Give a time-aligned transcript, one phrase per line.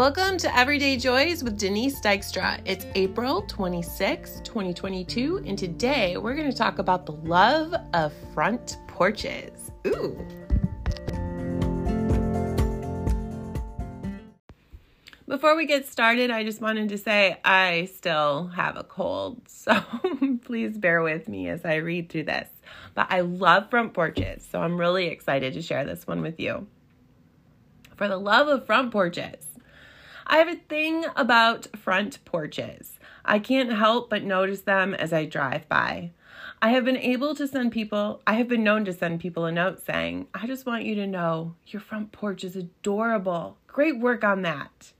[0.00, 2.58] Welcome to Everyday Joys with Denise Dykstra.
[2.64, 8.78] It's April 26, 2022, and today we're going to talk about the love of front
[8.86, 9.70] porches.
[9.86, 10.16] Ooh.
[15.28, 19.82] Before we get started, I just wanted to say I still have a cold, so
[20.46, 22.48] please bear with me as I read through this.
[22.94, 26.66] But I love front porches, so I'm really excited to share this one with you.
[27.96, 29.49] For the love of front porches,
[30.32, 33.00] I have a thing about front porches.
[33.24, 36.12] I can't help but notice them as I drive by.
[36.62, 39.50] I have been able to send people, I have been known to send people a
[39.50, 43.58] note saying, I just want you to know your front porch is adorable.
[43.66, 44.92] Great work on that.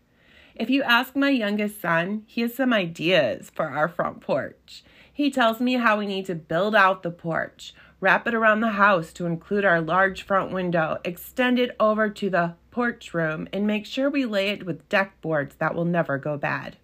[0.56, 4.83] If you ask my youngest son, he has some ideas for our front porch.
[5.12, 8.70] He tells me how we need to build out the porch, wrap it around the
[8.70, 13.66] house to include our large front window, extend it over to the porch room, and
[13.66, 16.77] make sure we lay it with deck boards that will never go bad.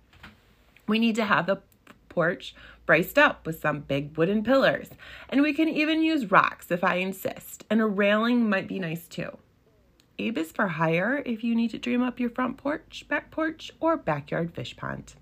[0.86, 1.62] We need to have the
[2.08, 2.54] porch
[2.86, 4.90] braced up with some big wooden pillars,
[5.28, 9.06] and we can even use rocks if I insist, and a railing might be nice
[9.06, 9.36] too.
[10.18, 13.70] Abe is for hire if you need to dream up your front porch, back porch,
[13.80, 15.14] or backyard fish pond.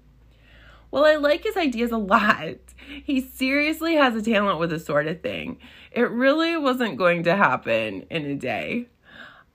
[0.91, 2.55] Well, I like his ideas a lot.
[3.03, 5.59] He seriously has a talent with this sort of thing.
[5.91, 8.89] It really wasn't going to happen in a day.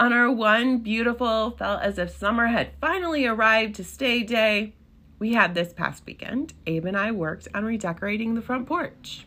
[0.02, 4.74] On our one beautiful, felt as if summer had finally arrived to stay day,
[5.20, 6.54] we had this past weekend.
[6.66, 9.26] Abe and I worked on redecorating the front porch.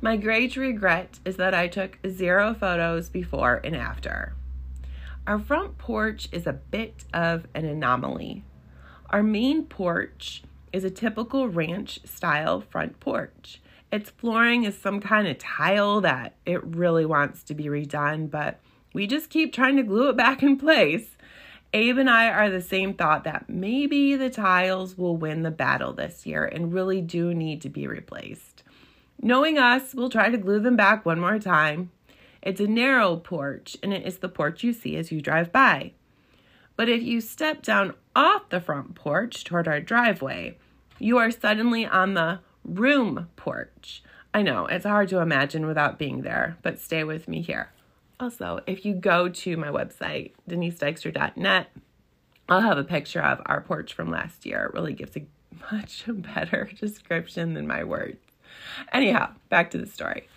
[0.00, 4.34] My great regret is that I took zero photos before and after.
[5.24, 8.42] Our front porch is a bit of an anomaly.
[9.10, 10.42] Our main porch
[10.72, 13.60] is a typical ranch style front porch.
[13.92, 18.58] Its flooring is some kind of tile that it really wants to be redone, but
[18.92, 21.16] we just keep trying to glue it back in place.
[21.74, 25.92] Abe and I are the same thought that maybe the tiles will win the battle
[25.92, 28.62] this year and really do need to be replaced.
[29.20, 31.90] Knowing us, we'll try to glue them back one more time,
[32.42, 35.92] it's a narrow porch, and it is the porch you see as you drive by.
[36.76, 40.58] But if you step down off the front porch toward our driveway,
[40.98, 44.02] you are suddenly on the room porch.
[44.34, 47.70] I know it's hard to imagine without being there, but stay with me here.
[48.22, 51.72] Also, if you go to my website, denisedykstra.net,
[52.48, 54.66] I'll have a picture of our porch from last year.
[54.66, 55.26] It really gives a
[55.72, 58.24] much better description than my words.
[58.92, 60.28] Anyhow, back to the story.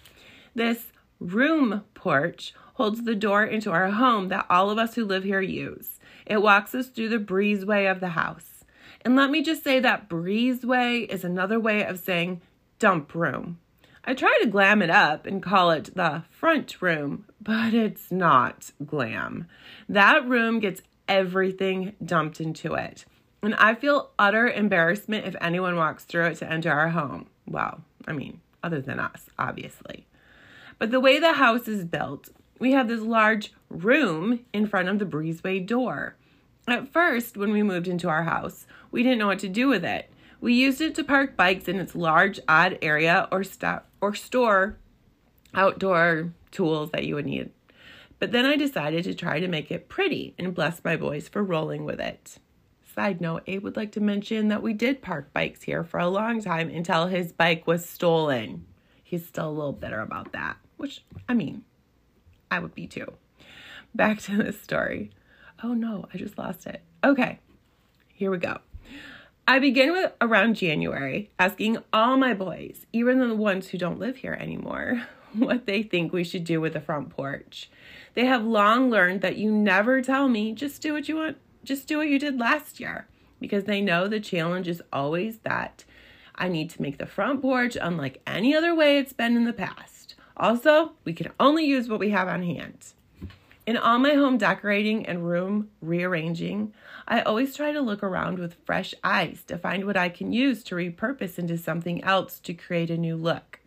[0.56, 0.88] This
[1.20, 5.42] room porch holds the door into our home that all of us who live here
[5.42, 6.00] use.
[6.26, 8.66] It walks us through the breezeway of the house.
[9.02, 12.42] And let me just say that breezeway is another way of saying
[12.80, 13.60] dump room.
[14.08, 18.72] I try to glam it up and call it the front room, but it's not
[18.86, 19.48] glam.
[19.90, 23.06] That room gets everything dumped into it.
[23.42, 27.28] And I feel utter embarrassment if anyone walks through it to enter our home.
[27.48, 30.06] Well, I mean, other than us, obviously.
[30.78, 32.30] But the way the house is built,
[32.60, 36.16] we have this large room in front of the breezeway door.
[36.68, 39.84] At first, when we moved into our house, we didn't know what to do with
[39.84, 40.12] it.
[40.46, 44.78] We used it to park bikes in its large, odd area or, stop, or store
[45.56, 47.50] outdoor tools that you would need.
[48.20, 51.44] But then I decided to try to make it pretty and bless my boys for
[51.44, 52.38] rolling with it.
[52.94, 56.08] Side note, Abe would like to mention that we did park bikes here for a
[56.08, 58.68] long time until his bike was stolen.
[59.04, 61.64] He's still a little bitter about that which I mean,
[62.52, 63.14] I would be too.
[63.96, 65.10] Back to this story.
[65.64, 66.82] Oh no, I just lost it.
[67.04, 67.40] Okay,
[68.14, 68.60] here we go.
[69.48, 74.18] I begin with around January asking all my boys, even the ones who don't live
[74.18, 77.70] here anymore, what they think we should do with the front porch.
[78.16, 81.88] They have long learned that you never tell me, just do what you want, just
[81.88, 83.06] do what you did last year,
[83.40, 85.84] because they know the challenge is always that
[86.34, 89.54] I need to make the front porch unlike any other way it's been in the
[89.54, 90.16] past.
[90.38, 92.95] Also, we can only use what we have on hand.
[93.66, 96.72] In all my home decorating and room rearranging,
[97.08, 100.64] I always try to look around with fresh eyes to find what I can use
[100.66, 103.60] to repurpose into something else to create a new look.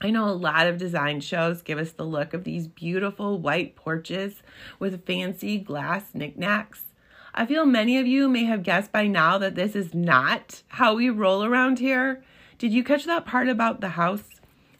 [0.00, 3.74] I know a lot of design shows give us the look of these beautiful white
[3.74, 4.40] porches
[4.78, 6.82] with fancy glass knickknacks.
[7.34, 10.94] I feel many of you may have guessed by now that this is not how
[10.94, 12.22] we roll around here.
[12.56, 14.38] Did you catch that part about the house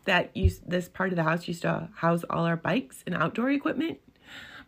[0.08, 3.50] that used this part of the house used to house all our bikes and outdoor
[3.50, 3.98] equipment.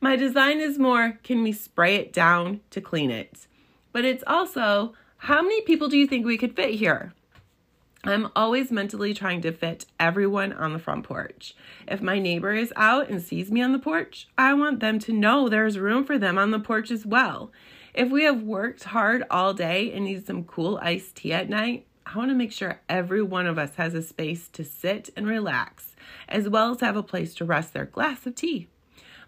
[0.03, 3.47] My design is more can we spray it down to clean it?
[3.93, 7.13] But it's also how many people do you think we could fit here?
[8.05, 11.55] I'm always mentally trying to fit everyone on the front porch.
[11.87, 15.13] If my neighbor is out and sees me on the porch, I want them to
[15.13, 17.53] know there's room for them on the porch as well.
[17.93, 21.87] If we have worked hard all day and need some cool iced tea at night,
[22.07, 25.27] I want to make sure every one of us has a space to sit and
[25.27, 25.95] relax,
[26.27, 28.69] as well as have a place to rest their glass of tea.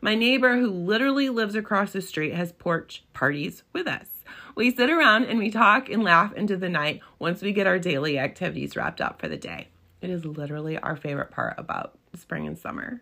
[0.05, 4.09] My neighbor, who literally lives across the street, has porch parties with us.
[4.57, 7.79] We sit around and we talk and laugh into the night once we get our
[7.79, 9.69] daily activities wrapped up for the day.
[10.01, 13.01] It is literally our favorite part about spring and summer.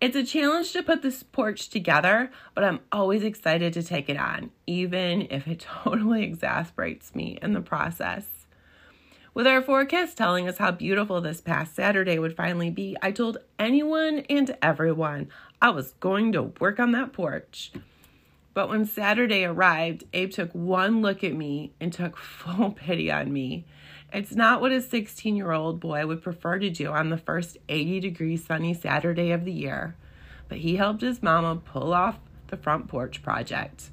[0.00, 4.16] It's a challenge to put this porch together, but I'm always excited to take it
[4.16, 8.37] on, even if it totally exasperates me in the process.
[9.38, 13.38] With our forecast telling us how beautiful this past Saturday would finally be, I told
[13.56, 15.28] anyone and everyone
[15.62, 17.70] I was going to work on that porch.
[18.52, 23.32] But when Saturday arrived, Abe took one look at me and took full pity on
[23.32, 23.64] me.
[24.12, 27.58] It's not what a 16 year old boy would prefer to do on the first
[27.68, 29.94] 80 degree sunny Saturday of the year,
[30.48, 32.18] but he helped his mama pull off
[32.48, 33.90] the front porch project.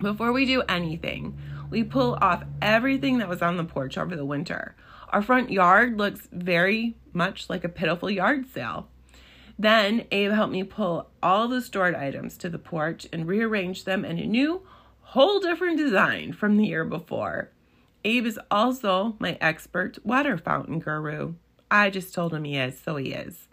[0.00, 1.38] Before we do anything,
[1.70, 4.74] we pull off everything that was on the porch over the winter.
[5.10, 8.88] Our front yard looks very much like a pitiful yard sale.
[9.58, 14.04] Then Abe helped me pull all the stored items to the porch and rearrange them
[14.04, 14.66] in a new,
[15.00, 17.50] whole different design from the year before.
[18.04, 21.34] Abe is also my expert water fountain guru.
[21.70, 23.48] I just told him he is, so he is.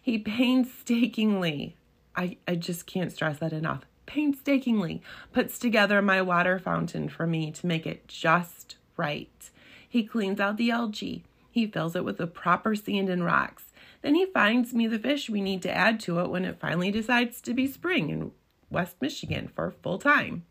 [0.00, 1.76] He painstakingly,
[2.16, 3.82] I, I just can't stress that enough,
[4.12, 5.00] painstakingly
[5.32, 9.50] puts together my water fountain for me to make it just right.
[9.88, 11.24] He cleans out the algae.
[11.50, 13.72] He fills it with the proper sand and rocks.
[14.02, 16.90] Then he finds me the fish we need to add to it when it finally
[16.90, 18.32] decides to be spring in
[18.70, 20.44] West Michigan for full time.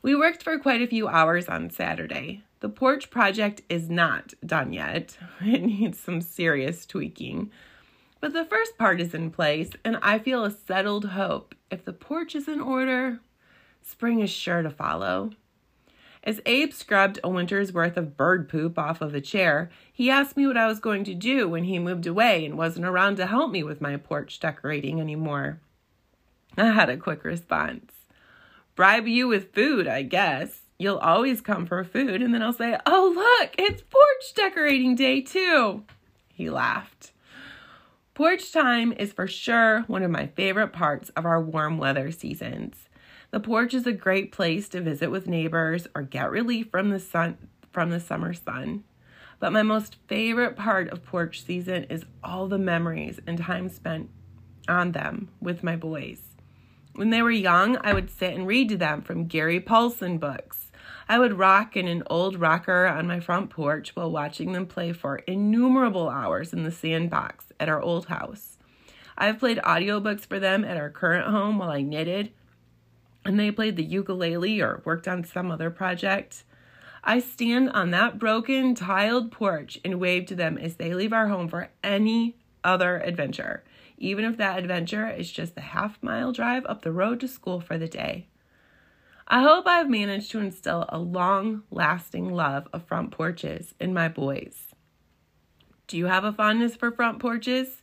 [0.00, 2.42] We worked for quite a few hours on Saturday.
[2.60, 5.18] The porch project is not done yet.
[5.42, 7.50] It needs some serious tweaking.
[8.22, 11.56] But the first part is in place, and I feel a settled hope.
[11.72, 13.18] If the porch is in order,
[13.82, 15.32] spring is sure to follow.
[16.22, 20.36] As Abe scrubbed a winter's worth of bird poop off of a chair, he asked
[20.36, 23.26] me what I was going to do when he moved away and wasn't around to
[23.26, 25.58] help me with my porch decorating anymore.
[26.56, 27.90] I had a quick response.
[28.76, 30.60] Bribe you with food, I guess.
[30.78, 35.22] You'll always come for food, and then I'll say, Oh, look, it's porch decorating day,
[35.22, 35.82] too.
[36.28, 37.10] He laughed.
[38.22, 42.88] Porch time is for sure one of my favorite parts of our warm weather seasons.
[43.32, 47.00] The porch is a great place to visit with neighbors or get relief from the
[47.00, 47.36] sun
[47.72, 48.84] from the summer sun.
[49.40, 54.08] But my most favorite part of porch season is all the memories and time spent
[54.68, 56.20] on them with my boys.
[56.94, 60.70] When they were young, I would sit and read to them from Gary Paulsen books.
[61.08, 64.92] I would rock in an old rocker on my front porch while watching them play
[64.92, 68.58] for innumerable hours in the sandbox at our old house.
[69.16, 72.32] I've played audiobooks for them at our current home while I knitted,
[73.24, 76.42] and they played the ukulele or worked on some other project.
[77.04, 81.28] I stand on that broken tiled porch and wave to them as they leave our
[81.28, 83.62] home for any other adventure,
[83.96, 87.60] even if that adventure is just the half mile drive up the road to school
[87.60, 88.26] for the day.
[89.28, 94.08] I hope I've managed to instill a long lasting love of front porches in my
[94.08, 94.74] boys.
[95.86, 97.82] Do you have a fondness for front porches?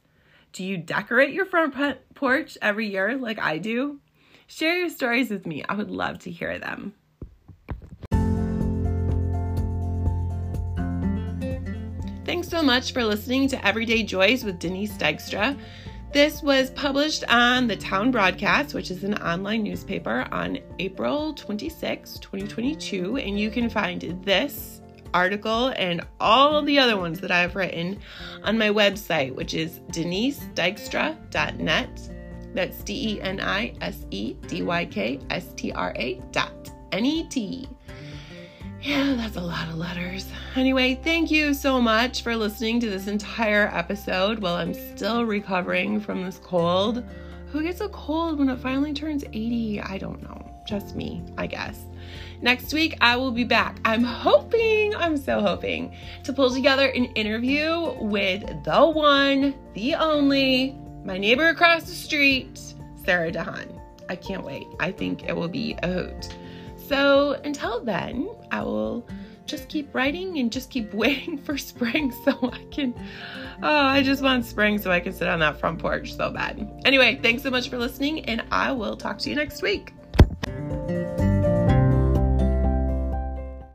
[0.51, 1.75] Do you decorate your front
[2.15, 3.99] porch every year like I do?
[4.47, 5.63] Share your stories with me.
[5.69, 6.93] I would love to hear them.
[12.25, 15.59] Thanks so much for listening to Everyday Joys with Denise Dykstra.
[16.11, 22.17] This was published on the Town Broadcast, which is an online newspaper, on April 26,
[22.17, 23.17] 2022.
[23.17, 24.81] And you can find this
[25.13, 27.99] article and all the other ones that I've written
[28.43, 32.09] on my website, which is denisedykstra.net
[32.53, 36.71] that's D E N I S E D Y K S T R A dot
[36.91, 37.67] N E T.
[38.81, 40.25] Yeah, that's a lot of letters.
[40.55, 45.99] Anyway, thank you so much for listening to this entire episode while I'm still recovering
[45.99, 47.03] from this cold.
[47.51, 49.81] Who gets a cold when it finally turns 80?
[49.81, 50.48] I don't know.
[50.69, 51.81] Just me, I guess.
[52.43, 53.79] Next week, I will be back.
[53.85, 60.77] I'm hoping, I'm so hoping to pull together an interview with the one, the only,
[61.03, 62.61] my neighbor across the street,
[63.03, 63.81] Sarah Dahan.
[64.09, 64.67] I can't wait.
[64.79, 66.37] I think it will be a hoot.
[66.77, 69.07] So until then, I will
[69.47, 72.93] just keep writing and just keep waiting for spring so I can.
[73.63, 76.69] Oh, I just want spring so I can sit on that front porch so bad.
[76.85, 79.93] Anyway, thanks so much for listening, and I will talk to you next week.